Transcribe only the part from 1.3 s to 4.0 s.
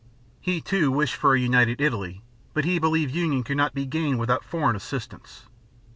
a united Italy, but he believed union could not be